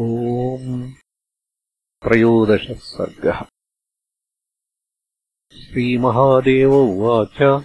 [0.00, 0.92] ओम्
[2.02, 3.46] त्रयोदशः सर्गः।
[5.52, 7.64] श्रीमहादेव उवाच।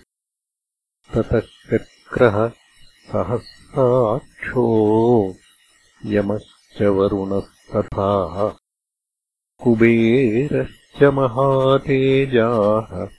[1.16, 2.52] ततः शक्रः
[3.08, 4.66] सहस्राक्षो
[6.06, 8.58] यमश्च वरुणस्तथा।
[9.64, 13.10] कुबेरश्च महातेजाः।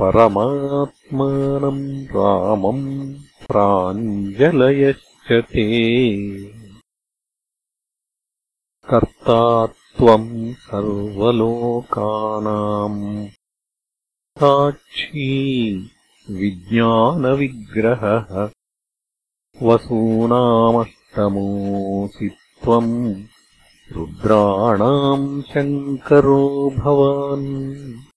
[0.00, 3.14] परमात्मानम् रामम्
[3.46, 5.66] प्राञ्जलयश्च ते।
[8.90, 13.28] कर्ता त्वम् सर्वलोकानाम्
[14.40, 15.30] साक्षी
[16.30, 18.50] विज्ञानविग्रहः।
[19.62, 22.30] वसूनामष्टमोऽसि
[22.62, 23.22] त्वम्
[23.92, 28.09] रुद्राणाम् शङ्करो भवान्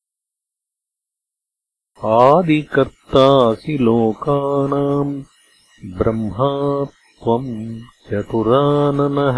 [2.05, 5.23] आदिकर्तासि लोकानाम्
[5.97, 6.49] ब्रह्मा
[7.23, 7.51] त्वम्
[8.07, 9.37] चतुराननः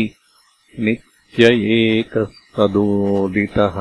[0.79, 3.77] नित्य एकः सदोदितः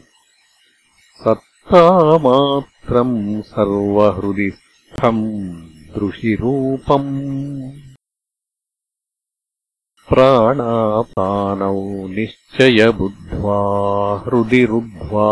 [1.25, 7.73] सत्तामात्रम् सर्वहृदिस्थम् दृशिरूपम्।
[10.09, 13.59] प्राणापानौ निश्चयबुद्ध्वा
[14.27, 15.29] हृदि रुद्ध्वा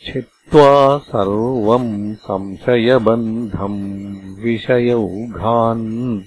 [0.00, 6.22] छित्त्वा सर्वम् संशयबन्धम् विषयौघान्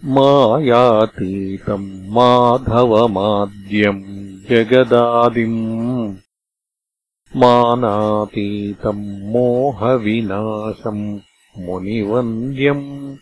[0.05, 4.03] मायातीतम् माधवमाद्यम्
[4.49, 6.15] जगदादिम्।
[7.35, 11.19] मानातीतम् मोहविनाशम्
[11.57, 13.17] मुनिवन्द्यम्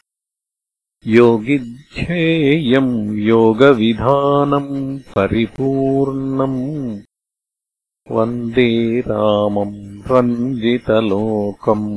[1.05, 2.93] योगिध्येयम्
[3.27, 6.59] योगविधानम् परिपूर्णम्
[8.15, 8.67] वन्दे
[9.07, 9.75] रामम्
[10.11, 11.89] रञ्जितलोकम्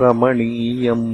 [0.00, 1.06] रमणीयम्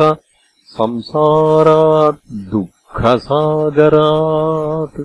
[0.75, 2.21] संसारात्
[2.53, 5.01] दुःखसागरात्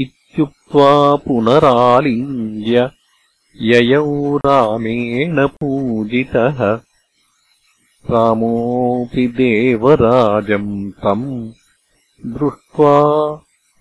[0.00, 0.90] इत्युक्त्वा
[1.24, 2.76] पुनरालिङ्ग्य
[3.70, 6.58] ययौ रामेण पूजितः।
[8.10, 11.26] रामोऽपि देवराजम् तम्
[12.26, 12.94] दृष्ट्वा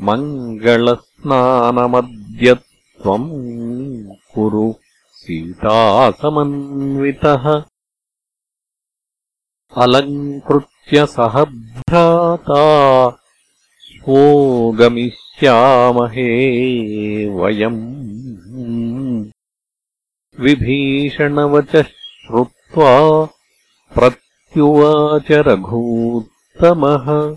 [0.00, 4.74] मङ्गलस्नानमद्य त्वम् कुरु
[5.12, 7.73] सीतासमन्वितः
[9.82, 12.62] अलङ्कृत्य सह भ्राता
[13.86, 14.46] स्वोगमिष्यामहे
[17.26, 19.24] वयम्
[20.40, 23.28] विभीषणवचः श्रुत्वा
[23.94, 27.36] प्रत्युवाच रघूत्तमः।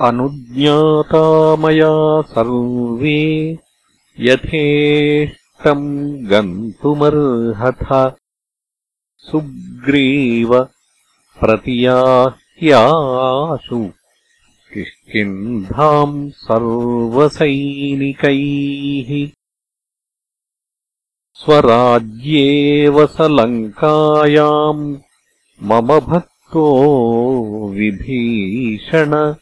[0.00, 3.58] अनुज्ञाता मया सर्वे
[4.20, 8.12] यथेष्टम् गन्तुमर्हथ।
[9.18, 10.68] सुग्रीव
[11.40, 13.90] प्रतियाह्याशु
[14.74, 19.30] किष्किन्धाम् सर्वसैनिकैः।
[21.34, 24.96] स्वराज्येव स लङ्कायाम्
[25.62, 26.88] मम भक्तो
[27.68, 29.34] विभीषण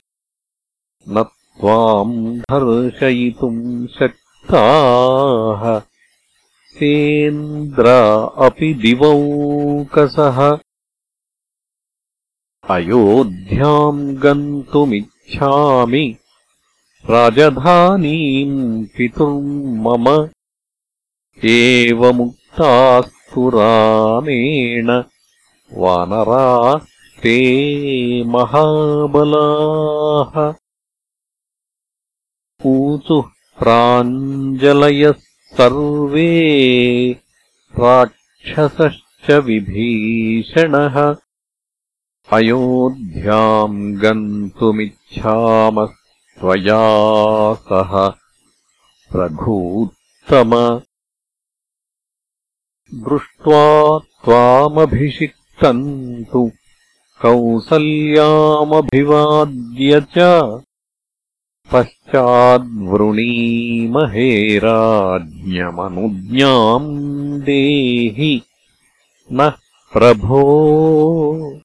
[1.09, 5.83] न त्वाम् धर्शयितुम् शक्ताः।
[6.79, 7.85] सेन्द्र
[8.39, 10.59] अपि दिवौकसः।
[12.71, 16.17] अयोध्याम् गन्तुमिच्छामि।
[17.11, 20.29] राजधानीम् पितुम् मम।
[21.45, 25.03] एवमुक्तास्तु रामेण।
[25.73, 27.45] वानरास्ते
[28.25, 30.55] महाबलाः
[32.67, 33.25] ऊचुः
[33.59, 35.15] प्राञ्जलयः
[35.59, 36.31] सर्वे
[37.79, 41.17] राक्षसश्च विभीषणः।
[42.33, 45.89] अयोध्याम् गन्तुमिच्छामः
[46.41, 48.13] त्वया सह।
[49.17, 50.81] रघूत्तम
[52.95, 56.51] दृष्ट्वा त्वामभिषिक्तम् तु
[57.23, 60.21] कौसल्यामभिवाद्य च
[61.73, 68.43] पश्चाद्वृणीमहे राज्ञमनुज्ञाम् देहि।
[69.33, 69.53] नः
[69.93, 71.61] प्रभो।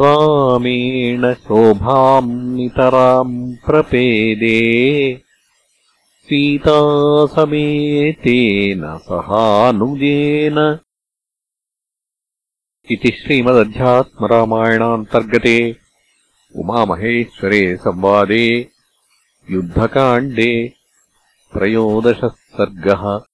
[0.00, 3.36] रामेण शोभाम् नितराम्
[3.66, 4.58] प्रपेदे
[6.30, 10.78] सीतासमेतेन सहानुजेन।
[12.90, 15.76] इति श्रीमदध्यात्मरामायणान्तर्गते
[16.56, 18.70] उमामहेश्वरे संवादे
[19.50, 20.74] युद्धकाण्डे
[21.52, 23.29] त्रयोदशः सर्गः